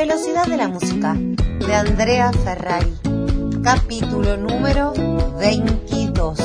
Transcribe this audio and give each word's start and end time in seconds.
velocidad 0.00 0.46
de 0.46 0.56
la 0.56 0.68
música 0.68 1.12
de 1.14 1.74
Andrea 1.74 2.32
Ferrari, 2.32 2.98
capítulo 3.62 4.38
número 4.38 4.94
22. 5.38 6.40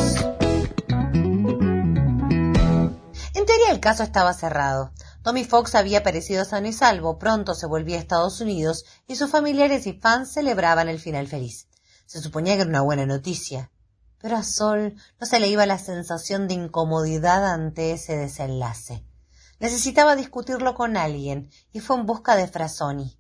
En 3.34 3.46
teoría 3.46 3.72
el 3.72 3.80
caso 3.80 4.04
estaba 4.04 4.34
cerrado. 4.34 4.92
Tommy 5.24 5.46
Fox 5.46 5.74
había 5.76 6.04
perecido 6.04 6.44
sano 6.44 6.68
y 6.68 6.74
salvo, 6.74 7.18
pronto 7.18 7.56
se 7.56 7.66
volvía 7.66 7.96
a 7.96 8.00
Estados 8.02 8.42
Unidos 8.42 8.84
y 9.08 9.16
sus 9.16 9.32
familiares 9.32 9.88
y 9.88 9.94
fans 9.94 10.34
celebraban 10.34 10.90
el 10.90 11.00
final 11.00 11.28
feliz. 11.28 11.70
Se 12.08 12.20
suponía 12.20 12.56
que 12.56 12.64
era 12.64 12.70
una 12.70 12.82
buena 12.82 13.06
noticia, 13.06 13.72
pero 14.20 14.36
a 14.36 14.44
Sol 14.44 14.96
no 15.18 15.26
se 15.26 15.40
le 15.40 15.48
iba 15.48 15.66
la 15.66 15.80
sensación 15.80 16.50
de 16.50 16.56
incomodidad 16.56 17.50
ante 17.50 17.94
ese 17.94 18.18
desenlace. 18.18 19.06
Necesitaba 19.62 20.18
discutirlo 20.18 20.76
con 20.76 20.98
alguien 20.98 21.50
y 21.72 21.80
fue 21.80 21.96
en 21.96 22.06
busca 22.06 22.36
de 22.36 22.50
Frasoni. 22.50 23.18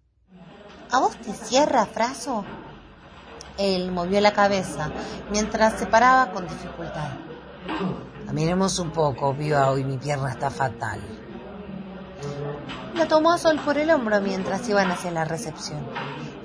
¿A 0.91 0.99
vos 0.99 1.16
te 1.17 1.34
cierra, 1.34 1.85
Fraso? 1.85 2.45
Él 3.57 3.91
movió 3.91 4.20
la 4.21 4.34
cabeza 4.34 4.91
mientras 5.31 5.80
se 5.80 5.85
paraba 5.85 6.31
con 6.31 6.48
dificultad. 6.48 7.09
Miremos 8.31 8.80
un 8.80 8.91
poco, 8.91 9.34
viva 9.34 9.70
hoy 9.70 9.84
mi 9.84 9.98
pierna 9.98 10.31
está 10.31 10.49
fatal. 10.49 11.02
La 12.95 13.07
tomó 13.07 13.34
a 13.34 13.38
Sol 13.38 13.59
por 13.63 13.77
el 13.77 13.90
hombro 13.91 14.20
mientras 14.21 14.67
iban 14.67 14.91
hacia 14.91 15.12
la 15.12 15.26
recepción. 15.26 15.85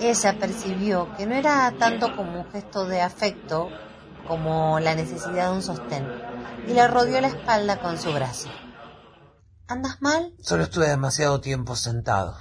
Ella 0.01 0.39
percibió 0.39 1.15
que 1.17 1.27
no 1.27 1.35
era 1.35 1.73
tanto 1.79 2.15
como 2.17 2.41
un 2.41 2.51
gesto 2.51 2.87
de 2.87 3.01
afecto 3.03 3.69
como 4.27 4.79
la 4.81 4.95
necesidad 4.95 5.51
de 5.51 5.57
un 5.57 5.63
sostén 5.63 6.07
y 6.67 6.73
le 6.73 6.87
rodeó 6.87 7.21
la 7.21 7.29
espalda 7.29 7.81
con 7.81 7.99
su 7.99 8.13
brazo. 8.13 8.49
¿Andas 9.67 10.01
mal? 10.01 10.33
Solo 10.41 10.65
estuve 10.65 10.89
demasiado 10.89 11.41
tiempo 11.41 11.77
sentado. 11.77 12.37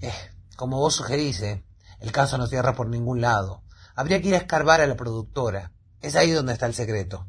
Eh, 0.00 0.12
como 0.56 0.78
vos 0.78 0.94
sugerís, 0.94 1.40
eh, 1.42 1.64
el 2.00 2.12
caso 2.12 2.38
no 2.38 2.46
cierra 2.46 2.74
por 2.74 2.88
ningún 2.88 3.20
lado. 3.20 3.62
Habría 3.94 4.20
que 4.20 4.28
ir 4.28 4.34
a 4.34 4.38
escarbar 4.38 4.80
a 4.80 4.86
la 4.86 4.96
productora. 4.96 5.72
Es 6.00 6.16
ahí 6.16 6.30
donde 6.30 6.52
está 6.52 6.66
el 6.66 6.74
secreto. 6.74 7.26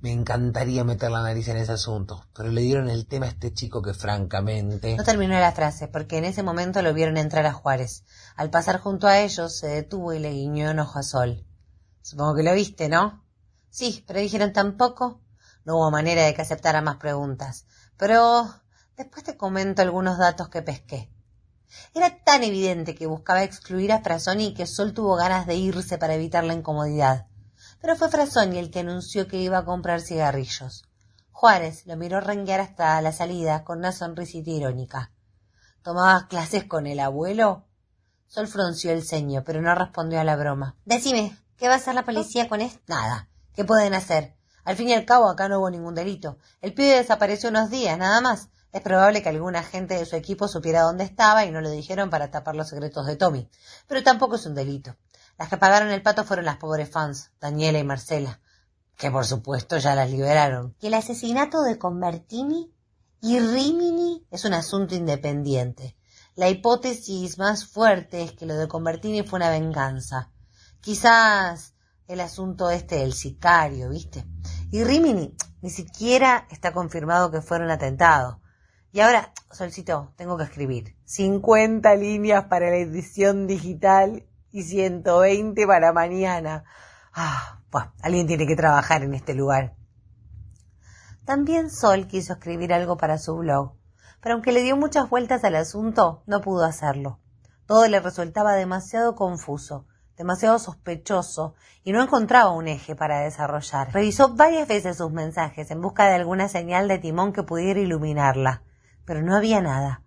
Me 0.00 0.12
encantaría 0.12 0.84
meter 0.84 1.10
la 1.10 1.22
nariz 1.22 1.48
en 1.48 1.56
ese 1.56 1.72
asunto, 1.72 2.24
pero 2.32 2.50
le 2.50 2.60
dieron 2.60 2.88
el 2.88 3.06
tema 3.06 3.26
a 3.26 3.30
este 3.30 3.52
chico 3.52 3.82
que 3.82 3.94
francamente... 3.94 4.96
No 4.96 5.02
terminó 5.02 5.38
la 5.38 5.50
frase, 5.50 5.88
porque 5.88 6.18
en 6.18 6.24
ese 6.24 6.44
momento 6.44 6.82
lo 6.82 6.94
vieron 6.94 7.16
entrar 7.16 7.46
a 7.46 7.52
Juárez. 7.52 8.04
Al 8.36 8.50
pasar 8.50 8.78
junto 8.78 9.08
a 9.08 9.18
ellos, 9.18 9.58
se 9.58 9.66
detuvo 9.66 10.12
y 10.12 10.20
le 10.20 10.30
guiñó 10.30 10.70
un 10.70 10.78
ojo 10.78 11.00
a 11.00 11.02
Sol. 11.02 11.44
Supongo 12.00 12.36
que 12.36 12.44
lo 12.44 12.54
viste, 12.54 12.88
¿no? 12.88 13.24
Sí, 13.70 14.04
pero 14.06 14.20
dijeron 14.20 14.52
tampoco. 14.52 15.20
No 15.64 15.76
hubo 15.76 15.90
manera 15.90 16.24
de 16.24 16.32
que 16.32 16.42
aceptara 16.42 16.80
más 16.80 16.96
preguntas. 16.96 17.66
Pero 17.96 18.48
después 18.96 19.24
te 19.24 19.36
comento 19.36 19.82
algunos 19.82 20.16
datos 20.16 20.48
que 20.48 20.62
pesqué. 20.62 21.12
Era 21.94 22.22
tan 22.24 22.42
evidente 22.42 22.94
que 22.94 23.06
buscaba 23.06 23.42
excluir 23.42 23.92
a 23.92 24.00
Frasoni 24.00 24.54
que 24.54 24.66
Sol 24.66 24.94
tuvo 24.94 25.16
ganas 25.16 25.46
de 25.46 25.56
irse 25.56 25.98
para 25.98 26.14
evitar 26.14 26.44
la 26.44 26.54
incomodidad 26.54 27.26
pero 27.80 27.96
fue 27.96 28.08
Frasoni 28.08 28.58
el 28.58 28.70
que 28.70 28.80
anunció 28.80 29.28
que 29.28 29.38
iba 29.38 29.58
a 29.58 29.64
comprar 29.64 30.00
cigarrillos. 30.00 30.84
Juárez 31.30 31.86
lo 31.86 31.96
miró 31.96 32.20
renguear 32.20 32.60
hasta 32.60 33.00
la 33.00 33.12
salida 33.12 33.64
con 33.64 33.78
una 33.78 33.92
sonrisita 33.92 34.50
irónica. 34.50 35.12
¿Tomabas 35.82 36.24
clases 36.24 36.64
con 36.64 36.86
el 36.86 36.98
abuelo? 37.00 37.64
Sol 38.26 38.48
frunció 38.48 38.90
el 38.90 39.04
ceño, 39.04 39.44
pero 39.44 39.62
no 39.62 39.74
respondió 39.74 40.20
a 40.20 40.24
la 40.24 40.36
broma. 40.36 40.76
Decime, 40.84 41.38
¿qué 41.56 41.68
va 41.68 41.74
a 41.74 41.76
hacer 41.76 41.94
la 41.94 42.04
policía 42.04 42.48
con 42.48 42.60
esto? 42.60 42.80
Nada. 42.88 43.28
¿Qué 43.54 43.64
pueden 43.64 43.94
hacer? 43.94 44.34
Al 44.64 44.76
fin 44.76 44.88
y 44.88 44.94
al 44.94 45.06
cabo 45.06 45.30
acá 45.30 45.48
no 45.48 45.60
hubo 45.60 45.70
ningún 45.70 45.94
delito. 45.94 46.38
El 46.60 46.74
pibe 46.74 46.96
desapareció 46.96 47.48
unos 47.48 47.70
días, 47.70 47.96
nada 47.96 48.20
más. 48.20 48.48
Es 48.72 48.82
probable 48.82 49.22
que 49.22 49.30
algún 49.30 49.56
agente 49.56 49.94
de 49.94 50.04
su 50.04 50.16
equipo 50.16 50.46
supiera 50.46 50.82
dónde 50.82 51.04
estaba 51.04 51.44
y 51.44 51.50
no 51.50 51.60
lo 51.60 51.70
dijeron 51.70 52.10
para 52.10 52.30
tapar 52.30 52.54
los 52.54 52.68
secretos 52.68 53.06
de 53.06 53.16
Tommy. 53.16 53.48
Pero 53.86 54.02
tampoco 54.02 54.36
es 54.36 54.44
un 54.46 54.54
delito. 54.54 54.96
Las 55.38 55.48
que 55.48 55.56
pagaron 55.56 55.88
el 55.90 56.02
pato 56.02 56.24
fueron 56.24 56.44
las 56.44 56.58
pobres 56.58 56.90
fans, 56.90 57.30
Daniela 57.40 57.78
y 57.78 57.84
Marcela, 57.84 58.40
que 58.96 59.10
por 59.10 59.24
supuesto 59.24 59.78
ya 59.78 59.94
las 59.94 60.10
liberaron. 60.10 60.74
Y 60.80 60.88
el 60.88 60.94
asesinato 60.94 61.62
de 61.62 61.78
Convertini 61.78 62.72
y 63.20 63.38
Rimini 63.40 64.26
es 64.30 64.44
un 64.44 64.52
asunto 64.52 64.94
independiente. 64.94 65.96
La 66.34 66.48
hipótesis 66.48 67.38
más 67.38 67.66
fuerte 67.66 68.22
es 68.22 68.32
que 68.32 68.46
lo 68.46 68.54
de 68.54 68.68
Convertini 68.68 69.22
fue 69.22 69.38
una 69.38 69.50
venganza. 69.50 70.30
Quizás 70.80 71.74
el 72.06 72.20
asunto 72.20 72.70
este 72.70 72.96
del 72.96 73.12
sicario, 73.12 73.88
¿viste? 73.88 74.24
Y 74.70 74.84
Rimini 74.84 75.34
ni 75.62 75.70
siquiera 75.70 76.46
está 76.50 76.72
confirmado 76.72 77.30
que 77.30 77.42
fuera 77.42 77.64
un 77.64 77.70
atentado. 77.70 78.40
Y 78.90 79.00
ahora, 79.00 79.32
Solcito, 79.50 80.12
tengo 80.16 80.38
que 80.38 80.44
escribir 80.44 80.96
50 81.04 81.94
líneas 81.96 82.44
para 82.44 82.70
la 82.70 82.76
edición 82.76 83.46
digital 83.46 84.26
y 84.50 84.62
120 84.62 85.66
para 85.66 85.92
mañana. 85.92 86.64
Ah, 87.12 87.60
pues 87.70 87.84
alguien 88.02 88.26
tiene 88.26 88.46
que 88.46 88.56
trabajar 88.56 89.02
en 89.02 89.14
este 89.14 89.34
lugar. 89.34 89.74
También 91.26 91.70
Sol 91.70 92.06
quiso 92.06 92.32
escribir 92.32 92.72
algo 92.72 92.96
para 92.96 93.18
su 93.18 93.36
blog, 93.36 93.74
pero 94.22 94.34
aunque 94.34 94.52
le 94.52 94.62
dio 94.62 94.76
muchas 94.76 95.10
vueltas 95.10 95.44
al 95.44 95.56
asunto, 95.56 96.22
no 96.26 96.40
pudo 96.40 96.64
hacerlo. 96.64 97.20
Todo 97.66 97.86
le 97.86 98.00
resultaba 98.00 98.54
demasiado 98.54 99.14
confuso, 99.14 99.86
demasiado 100.16 100.58
sospechoso, 100.58 101.54
y 101.84 101.92
no 101.92 102.02
encontraba 102.02 102.52
un 102.52 102.66
eje 102.66 102.96
para 102.96 103.20
desarrollar. 103.20 103.92
Revisó 103.92 104.34
varias 104.34 104.66
veces 104.66 104.96
sus 104.96 105.12
mensajes 105.12 105.70
en 105.70 105.82
busca 105.82 106.08
de 106.08 106.14
alguna 106.14 106.48
señal 106.48 106.88
de 106.88 106.98
timón 106.98 107.34
que 107.34 107.42
pudiera 107.42 107.78
iluminarla, 107.78 108.62
pero 109.08 109.22
no 109.22 109.34
había 109.34 109.62
nada. 109.62 110.02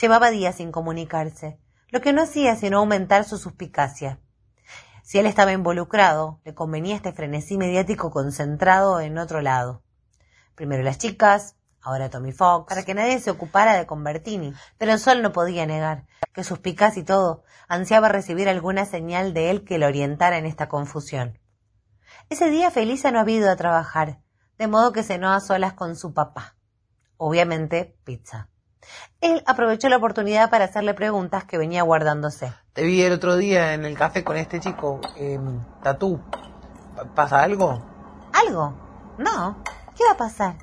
Llevaba 0.00 0.30
días 0.30 0.56
sin 0.56 0.72
comunicarse, 0.72 1.60
lo 1.90 2.00
que 2.00 2.12
no 2.12 2.24
hacía 2.24 2.56
sino 2.56 2.78
aumentar 2.78 3.22
su 3.22 3.38
suspicacia. 3.38 4.18
Si 5.04 5.20
él 5.20 5.26
estaba 5.26 5.52
involucrado, 5.52 6.40
le 6.44 6.52
convenía 6.52 6.96
este 6.96 7.12
frenesí 7.12 7.56
mediático 7.56 8.10
concentrado 8.10 8.98
en 8.98 9.18
otro 9.18 9.40
lado. 9.40 9.84
Primero 10.56 10.82
las 10.82 10.98
chicas, 10.98 11.54
ahora 11.80 12.10
Tommy 12.10 12.32
Fox, 12.32 12.66
para 12.68 12.82
que 12.82 12.94
nadie 12.94 13.20
se 13.20 13.30
ocupara 13.30 13.74
de 13.74 13.86
Convertini. 13.86 14.52
Pero 14.78 14.98
Sol 14.98 15.22
no 15.22 15.32
podía 15.32 15.64
negar 15.64 16.06
que 16.32 16.42
suspicaz 16.42 16.96
y 16.96 17.04
todo, 17.04 17.44
ansiaba 17.68 18.08
recibir 18.08 18.48
alguna 18.48 18.84
señal 18.84 19.32
de 19.32 19.50
él 19.50 19.64
que 19.64 19.78
lo 19.78 19.86
orientara 19.86 20.38
en 20.38 20.46
esta 20.46 20.68
confusión. 20.68 21.38
Ese 22.30 22.50
día 22.50 22.72
Felisa 22.72 23.12
no 23.12 23.20
había 23.20 23.36
ido 23.36 23.50
a 23.52 23.56
trabajar, 23.56 24.18
de 24.58 24.66
modo 24.66 24.90
que 24.90 25.04
cenó 25.04 25.32
a 25.32 25.38
solas 25.38 25.74
con 25.74 25.94
su 25.94 26.12
papá. 26.12 26.56
Obviamente, 27.16 27.96
pizza. 28.04 28.48
Él 29.20 29.42
aprovechó 29.46 29.88
la 29.88 29.96
oportunidad 29.96 30.50
para 30.50 30.66
hacerle 30.66 30.94
preguntas 30.94 31.44
que 31.44 31.58
venía 31.58 31.82
guardándose. 31.82 32.52
Te 32.72 32.82
vi 32.82 33.02
el 33.02 33.12
otro 33.12 33.36
día 33.36 33.74
en 33.74 33.84
el 33.84 33.96
café 33.96 34.24
con 34.24 34.36
este 34.36 34.60
chico, 34.60 35.00
eh, 35.16 35.38
Tatú. 35.82 36.20
¿Pasa 37.14 37.42
algo? 37.42 37.82
¿Algo? 38.32 38.74
No. 39.18 39.62
¿Qué 39.96 40.04
va 40.04 40.12
a 40.12 40.16
pasar? 40.16 40.56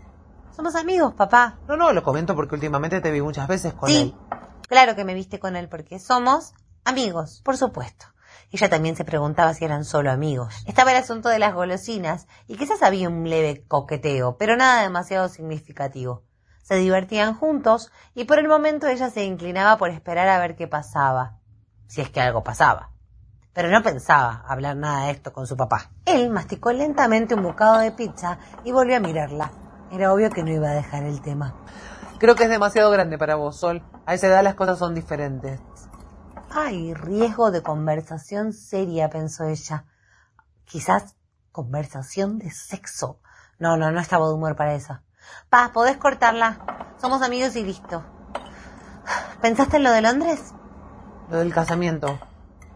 Somos 0.56 0.76
amigos, 0.76 1.14
papá. 1.14 1.58
No, 1.68 1.78
no, 1.78 1.94
lo 1.94 2.04
comento 2.04 2.36
porque 2.36 2.56
últimamente 2.56 3.02
te 3.02 3.12
vi 3.12 3.22
muchas 3.22 3.48
veces 3.48 3.74
con 3.74 3.90
sí, 3.90 4.02
él. 4.02 4.38
Claro 4.68 4.96
que 4.96 5.06
me 5.06 5.14
viste 5.14 5.40
con 5.40 5.56
él 5.56 5.70
porque 5.70 6.00
somos 6.00 6.54
amigos, 6.86 7.42
por 7.44 7.58
supuesto. 7.58 8.06
Ella 8.52 8.70
también 8.70 8.98
se 8.98 9.06
preguntaba 9.06 9.54
si 9.54 9.64
eran 9.64 9.86
solo 9.86 10.12
amigos. 10.12 10.54
Estaba 10.66 10.92
el 10.92 10.98
asunto 10.98 11.30
de 11.30 11.40
las 11.40 11.54
golosinas 11.54 12.28
y 12.48 12.58
quizás 12.58 12.84
había 12.84 13.08
un 13.08 13.30
leve 13.30 13.64
coqueteo, 13.68 14.38
pero 14.38 14.58
nada 14.58 14.82
demasiado 14.82 15.30
significativo 15.30 16.24
se 16.72 16.78
divertían 16.78 17.34
juntos 17.34 17.92
y 18.16 18.24
por 18.24 18.40
el 18.40 18.48
momento 18.48 18.88
ella 18.88 19.10
se 19.10 19.26
inclinaba 19.26 19.78
por 19.78 19.90
esperar 19.90 20.30
a 20.30 20.40
ver 20.40 20.56
qué 20.56 20.70
pasaba, 20.70 21.38
si 21.88 22.00
es 22.00 22.10
que 22.10 22.22
algo 22.22 22.46
pasaba. 22.46 22.92
Pero 23.52 23.68
no 23.68 23.84
pensaba 23.84 24.46
hablar 24.48 24.78
nada 24.78 25.08
de 25.08 25.12
esto 25.12 25.34
con 25.34 25.46
su 25.48 25.58
papá. 25.58 25.92
Él 26.06 26.30
masticó 26.30 26.72
lentamente 26.72 27.36
un 27.36 27.44
bocado 27.44 27.80
de 27.80 27.92
pizza 27.92 28.40
y 28.64 28.72
volvió 28.72 28.96
a 28.96 29.00
mirarla. 29.02 29.52
Era 29.92 30.14
obvio 30.14 30.30
que 30.30 30.44
no 30.44 30.52
iba 30.52 30.70
a 30.70 30.74
dejar 30.74 31.04
el 31.04 31.20
tema. 31.20 31.56
Creo 32.20 32.36
que 32.36 32.46
es 32.46 32.50
demasiado 32.50 32.90
grande 32.90 33.18
para 33.18 33.36
vos, 33.36 33.58
Sol. 33.58 33.84
A 34.06 34.14
esa 34.14 34.28
edad 34.28 34.42
las 34.42 34.56
cosas 34.56 34.80
son 34.80 34.96
diferentes. 34.96 35.60
Hay 36.52 36.94
riesgo 36.94 37.52
de 37.52 37.64
conversación 37.64 38.54
seria, 38.54 39.10
pensó 39.10 39.44
ella. 39.44 39.84
Quizás 40.64 41.18
conversación 41.52 42.40
de 42.40 42.50
sexo. 42.50 43.20
No, 43.60 43.76
no, 43.76 43.92
no 43.92 44.00
estaba 44.00 44.26
de 44.28 44.36
humor 44.36 44.56
para 44.56 44.74
eso. 44.74 45.02
Pa, 45.50 45.72
podés 45.74 45.98
cortarla. 45.98 46.60
Somos 47.00 47.22
amigos 47.22 47.56
y 47.56 47.64
listo. 47.64 48.04
¿Pensaste 49.42 49.78
en 49.78 49.84
lo 49.84 49.92
de 49.92 50.02
Londres? 50.02 50.54
Lo 51.30 51.38
del 51.38 51.54
casamiento. 51.54 52.20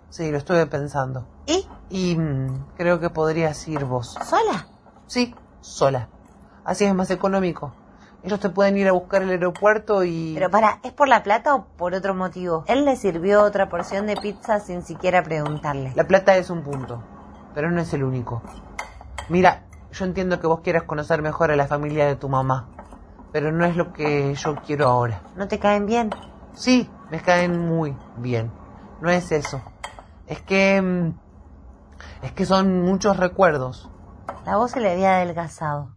Sí, 0.09 0.31
lo 0.31 0.37
estuve 0.37 0.65
pensando. 0.65 1.27
¿Y? 1.45 1.67
Y 1.89 2.15
mm, 2.15 2.67
creo 2.77 2.99
que 2.99 3.09
podrías 3.09 3.67
ir 3.67 3.85
vos. 3.85 4.17
¿Sola? 4.25 4.67
Sí, 5.07 5.35
sola. 5.61 6.09
Así 6.63 6.85
es 6.85 6.95
más 6.95 7.11
económico. 7.11 7.73
Ellos 8.23 8.39
te 8.39 8.49
pueden 8.49 8.75
ir 8.77 8.87
a 8.87 8.91
buscar 8.91 9.21
el 9.21 9.29
aeropuerto 9.29 10.03
y... 10.03 10.33
Pero 10.33 10.49
para, 10.49 10.79
¿es 10.83 10.91
por 10.91 11.07
la 11.07 11.21
plata 11.21 11.53
o 11.53 11.65
por 11.65 11.93
otro 11.93 12.15
motivo? 12.15 12.63
Él 12.65 12.83
le 12.83 12.95
sirvió 12.95 13.43
otra 13.43 13.69
porción 13.69 14.07
de 14.07 14.17
pizza 14.17 14.59
sin 14.59 14.81
siquiera 14.81 15.21
preguntarle. 15.21 15.91
La 15.95 16.07
plata 16.07 16.35
es 16.35 16.49
un 16.49 16.63
punto, 16.63 17.03
pero 17.53 17.69
no 17.69 17.81
es 17.81 17.93
el 17.93 18.03
único. 18.03 18.41
Mira, 19.29 19.65
yo 19.95 20.05
entiendo 20.05 20.39
que 20.39 20.47
vos 20.47 20.59
quieras 20.61 20.83
conocer 20.83 21.21
mejor 21.21 21.51
a 21.51 21.55
la 21.55 21.67
familia 21.67 22.05
de 22.05 22.15
tu 22.15 22.29
mamá, 22.29 22.67
pero 23.31 23.51
no 23.51 23.65
es 23.65 23.75
lo 23.75 23.93
que 23.93 24.33
yo 24.35 24.55
quiero 24.65 24.87
ahora. 24.87 25.21
¿No 25.35 25.47
te 25.47 25.57
caen 25.59 25.85
bien? 25.85 26.09
Sí, 26.53 26.89
me 27.09 27.21
caen 27.21 27.67
muy 27.67 27.95
bien. 28.17 28.51
no 29.01 29.09
es 29.09 29.31
eso. 29.31 29.61
Es 30.27 30.41
que... 30.41 30.81
mm, 30.81 31.13
Es 32.23 32.31
que 32.33 32.45
son 32.45 32.81
muchos 32.83 33.17
recuerdos. 33.17 33.89
La 34.45 34.57
voz 34.57 34.71
se 34.71 34.79
le 34.79 34.91
había 34.91 35.17
adelgazado, 35.17 35.95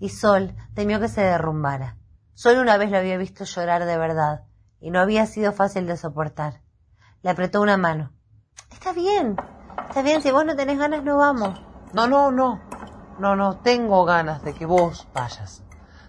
y 0.00 0.08
Sol 0.10 0.54
temió 0.74 1.00
que 1.00 1.08
se 1.08 1.22
derrumbara. 1.22 1.96
Solo 2.34 2.60
una 2.60 2.76
vez 2.76 2.90
lo 2.90 2.98
había 2.98 3.16
visto 3.16 3.44
llorar 3.44 3.84
de 3.84 3.96
verdad, 3.96 4.44
y 4.80 4.90
no 4.90 5.00
había 5.00 5.24
sido 5.26 5.52
fácil 5.52 5.86
de 5.86 5.96
soportar. 5.96 6.60
Le 7.22 7.30
apretó 7.30 7.60
una 7.62 7.76
mano. 7.76 8.12
Está 8.70 8.92
bien, 8.92 9.36
está 9.88 10.02
bien, 10.02 10.20
si 10.22 10.30
vos 10.30 10.44
no 10.44 10.54
tenés 10.56 10.78
ganas 10.78 11.02
no 11.04 11.16
vamos. 11.16 11.60
No, 11.92 12.06
no, 12.06 12.30
no. 12.30 12.60
No, 13.18 13.34
no, 13.36 13.56
tengo 13.58 14.04
ganas 14.04 14.42
de 14.42 14.52
que 14.54 14.66
vos 14.66 15.08
vayas. 15.14 15.62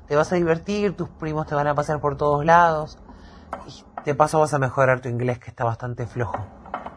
Te 0.07 0.15
vas 0.15 0.31
a 0.31 0.35
divertir, 0.35 0.95
tus 0.95 1.09
primos 1.09 1.47
te 1.47 1.55
van 1.55 1.67
a 1.67 1.75
pasar 1.75 1.99
por 1.99 2.17
todos 2.17 2.45
lados. 2.45 2.97
Y 3.67 3.83
de 4.03 4.15
paso 4.15 4.39
vas 4.39 4.53
a 4.53 4.59
mejorar 4.59 4.99
tu 5.01 5.09
inglés 5.09 5.39
que 5.39 5.49
está 5.49 5.63
bastante 5.63 6.05
flojo. 6.07 6.37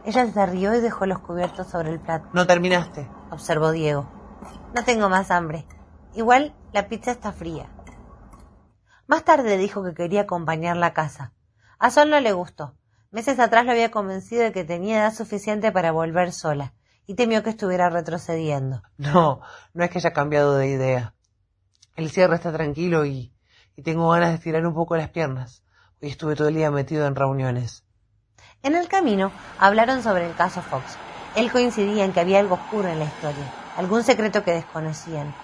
Ella 0.05 0.27
se 0.33 0.47
rió 0.47 0.75
y 0.75 0.81
dejó 0.81 1.07
los 1.07 1.19
cubiertos 1.21 1.67
sobre 1.69 1.91
el 1.91 2.01
plato, 2.01 2.29
No 2.33 2.47
terminaste. 2.47 3.09
observó 3.31 3.71
Diego. 3.71 4.09
No 4.75 4.85
tengo 4.85 5.09
más 5.09 5.31
hambre. 5.31 5.67
Igual 6.15 6.55
la 6.73 6.89
pizza 6.89 7.11
está 7.11 7.33
fría. 7.33 7.69
Más 9.06 9.25
tarde 9.25 9.56
dijo 9.59 9.83
que 9.85 9.95
quería 9.95 10.23
acompañarla 10.23 10.87
a 10.87 10.93
casa. 10.95 11.33
A 11.79 11.91
Sol 11.91 12.11
no 12.11 12.21
le 12.21 12.33
gustó. 12.33 12.75
Meses 13.11 13.39
atrás 13.41 13.65
lo 13.65 13.73
había 13.73 13.91
convencido 13.91 14.43
de 14.43 14.53
que 14.53 14.65
tenía 14.65 15.01
edad 15.01 15.13
suficiente 15.15 15.73
para 15.73 15.91
volver 15.91 16.33
sola, 16.33 16.75
y 17.11 17.15
temió 17.15 17.43
que 17.43 17.51
estuviera 17.51 17.91
retrocediendo. 17.91 18.83
No, 18.97 19.41
no 19.75 19.83
es 19.83 19.91
que 19.91 19.99
haya 19.99 20.12
cambiado 20.12 20.55
de 20.55 20.69
idea. 20.69 21.12
El 21.97 22.09
cierre 22.09 22.37
está 22.37 22.53
tranquilo 22.53 23.05
y, 23.05 23.35
y 23.75 23.83
tengo 23.83 24.09
ganas 24.11 24.29
de 24.29 24.37
estirar 24.37 24.65
un 24.65 24.75
poco 24.75 24.97
las 24.97 25.11
piernas. 25.11 25.65
Hoy 26.01 26.11
estuve 26.11 26.37
todo 26.37 26.47
el 26.47 26.55
día 26.55 26.71
metido 26.71 27.09
en 27.09 27.17
reuniones. 27.17 27.83
En 28.62 28.77
el 28.77 28.87
camino 28.87 29.33
hablaron 29.59 30.05
sobre 30.05 30.25
el 30.25 30.37
caso 30.37 30.62
Fox. 30.62 30.85
Él 31.35 31.51
coincidía 31.51 32.05
en 32.05 32.12
que 32.12 32.21
había 32.21 32.39
algo 32.39 32.55
oscuro 32.55 32.87
en 32.87 33.01
la 33.01 33.07
historia, 33.07 33.53
algún 33.77 34.05
secreto 34.05 34.45
que 34.45 34.53
desconocían. 34.53 35.35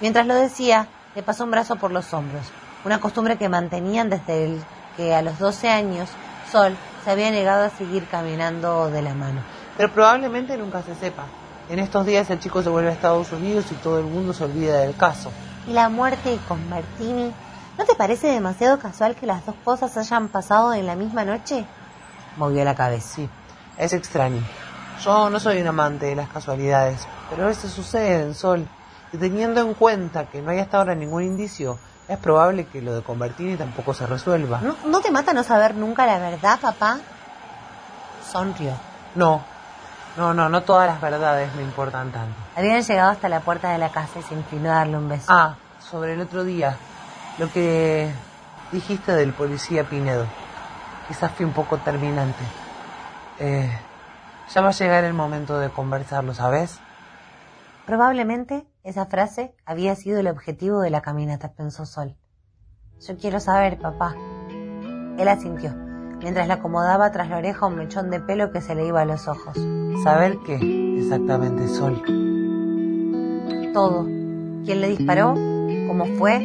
Mientras 0.00 0.26
lo 0.26 0.34
decía, 0.34 0.88
le 1.14 1.22
pasó 1.22 1.44
un 1.44 1.50
brazo 1.50 1.76
por 1.76 1.90
los 1.90 2.14
hombros, 2.14 2.50
una 2.86 2.98
costumbre 2.98 3.36
que 3.36 3.50
mantenían 3.50 4.08
desde 4.08 4.46
el 4.46 4.64
que 4.96 5.14
a 5.14 5.20
los 5.20 5.38
12 5.38 5.68
años 5.68 6.08
Sol 6.50 6.74
se 7.04 7.10
había 7.10 7.30
negado 7.30 7.66
a 7.66 7.68
seguir 7.68 8.06
caminando 8.06 8.90
de 8.90 9.02
la 9.02 9.12
mano. 9.12 9.59
Pero 9.80 9.94
probablemente 9.94 10.58
nunca 10.58 10.82
se 10.82 10.94
sepa. 10.94 11.24
En 11.70 11.78
estos 11.78 12.04
días 12.04 12.28
el 12.28 12.38
chico 12.38 12.62
se 12.62 12.68
vuelve 12.68 12.90
a 12.90 12.92
Estados 12.92 13.32
Unidos 13.32 13.64
y 13.72 13.74
todo 13.76 13.98
el 13.98 14.04
mundo 14.04 14.34
se 14.34 14.44
olvida 14.44 14.80
del 14.80 14.94
caso. 14.94 15.32
¿Y 15.66 15.72
la 15.72 15.88
muerte 15.88 16.38
con 16.46 16.68
Martini? 16.68 17.32
¿No 17.78 17.86
te 17.86 17.94
parece 17.94 18.26
demasiado 18.26 18.78
casual 18.78 19.16
que 19.16 19.24
las 19.24 19.46
dos 19.46 19.54
cosas 19.64 19.96
hayan 19.96 20.28
pasado 20.28 20.74
en 20.74 20.84
la 20.84 20.96
misma 20.96 21.24
noche? 21.24 21.64
Movió 22.36 22.62
la 22.62 22.74
cabeza. 22.74 23.08
Sí, 23.14 23.30
es 23.78 23.94
extraño. 23.94 24.42
Yo 25.02 25.30
no 25.30 25.40
soy 25.40 25.62
un 25.62 25.68
amante 25.68 26.04
de 26.04 26.16
las 26.16 26.28
casualidades, 26.28 27.08
pero 27.30 27.44
a 27.44 27.46
veces 27.46 27.70
suceden, 27.70 28.34
Sol. 28.34 28.68
Y 29.14 29.16
teniendo 29.16 29.62
en 29.62 29.72
cuenta 29.72 30.26
que 30.26 30.42
no 30.42 30.50
hay 30.50 30.58
hasta 30.58 30.76
ahora 30.76 30.94
ningún 30.94 31.22
indicio, 31.22 31.78
es 32.06 32.18
probable 32.18 32.66
que 32.66 32.82
lo 32.82 32.94
de 32.94 33.02
Convertini 33.02 33.56
tampoco 33.56 33.94
se 33.94 34.06
resuelva. 34.06 34.60
¿No, 34.60 34.76
¿No 34.84 35.00
te 35.00 35.10
mata 35.10 35.32
no 35.32 35.42
saber 35.42 35.74
nunca 35.74 36.04
la 36.04 36.18
verdad, 36.18 36.60
papá? 36.60 36.98
Sonrió. 38.30 38.72
No, 39.14 39.42
no, 40.16 40.34
no, 40.34 40.48
no 40.48 40.62
todas 40.62 40.86
las 40.86 41.00
verdades 41.00 41.54
me 41.54 41.62
importan 41.62 42.10
tanto. 42.10 42.34
Habían 42.56 42.82
llegado 42.82 43.10
hasta 43.10 43.28
la 43.28 43.40
puerta 43.40 43.72
de 43.72 43.78
la 43.78 43.90
casa 43.90 44.18
y 44.18 44.22
se 44.22 44.34
inclinó 44.34 44.70
a 44.70 44.76
darle 44.76 44.96
un 44.96 45.08
beso. 45.08 45.26
Ah, 45.28 45.56
sobre 45.78 46.14
el 46.14 46.20
otro 46.20 46.44
día, 46.44 46.76
lo 47.38 47.50
que 47.50 48.12
dijiste 48.72 49.12
del 49.12 49.32
policía 49.32 49.84
Pinedo. 49.84 50.26
Quizás 51.08 51.32
fui 51.32 51.44
un 51.44 51.52
poco 51.52 51.78
terminante. 51.78 52.42
Eh, 53.38 53.70
ya 54.52 54.60
va 54.60 54.68
a 54.68 54.72
llegar 54.72 55.04
el 55.04 55.14
momento 55.14 55.58
de 55.58 55.70
conversarlo, 55.70 56.34
¿sabes? 56.34 56.78
Probablemente 57.86 58.66
esa 58.84 59.06
frase 59.06 59.54
había 59.64 59.96
sido 59.96 60.20
el 60.20 60.28
objetivo 60.28 60.80
de 60.80 60.90
la 60.90 61.00
caminata, 61.00 61.52
pensó 61.52 61.86
Sol. 61.86 62.16
Yo 63.00 63.16
quiero 63.16 63.40
saber, 63.40 63.78
papá. 63.78 64.14
Él 65.18 65.28
asintió, 65.28 65.74
mientras 66.20 66.46
le 66.46 66.52
acomodaba 66.52 67.10
tras 67.10 67.28
la 67.28 67.38
oreja 67.38 67.66
un 67.66 67.76
mechón 67.76 68.10
de 68.10 68.20
pelo 68.20 68.52
que 68.52 68.60
se 68.60 68.74
le 68.74 68.86
iba 68.86 69.00
a 69.00 69.04
los 69.04 69.26
ojos. 69.28 69.56
¿Saber 70.04 70.38
qué 70.46 70.98
exactamente, 70.98 71.66
Sol? 71.68 72.02
Todo. 73.72 74.04
¿Quién 74.64 74.80
le 74.80 74.88
disparó? 74.88 75.34
¿Cómo 75.88 76.06
fue? 76.18 76.38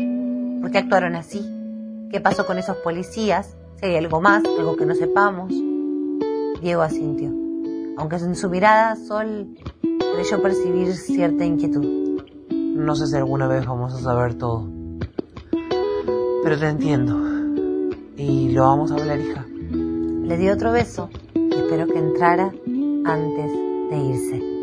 ¿Por 0.62 0.72
qué 0.72 0.80
actuaron 0.80 1.16
así? 1.16 1.46
¿Qué 2.12 2.20
pasó 2.22 2.46
con 2.46 2.58
esos 2.58 2.78
policías? 2.78 3.56
Si 3.76 3.86
hay 3.86 3.98
algo 3.98 4.22
más, 4.22 4.44
algo 4.58 4.76
que 4.76 4.86
no 4.86 4.96
sepamos. 4.96 5.52
Diego 6.62 6.82
asintió. 6.82 7.30
Aunque 7.98 8.16
en 8.16 8.36
su 8.36 8.50
mirada 8.50 8.96
Sol 8.96 9.56
creyó 10.16 10.42
percibir 10.42 10.94
cierta 10.94 11.46
inquietud. 11.46 12.22
No 12.50 12.96
sé 12.96 13.08
si 13.08 13.16
alguna 13.16 13.48
vez 13.48 13.66
vamos 13.66 13.94
a 13.94 14.00
saber 14.00 14.36
todo. 14.36 14.68
Pero 16.44 16.60
te 16.60 16.68
entiendo. 16.68 17.20
Y 18.18 18.50
lo 18.52 18.64
vamos 18.64 18.92
a 18.92 18.96
hablar, 18.96 19.20
hija. 19.20 19.46
Le 20.28 20.38
dio 20.38 20.54
otro 20.54 20.72
beso 20.72 21.10
y 21.36 21.54
esperó 21.54 21.86
que 21.86 22.00
entrara 22.00 22.52
antes 23.06 23.52
de 23.92 23.98
irse. 23.98 24.55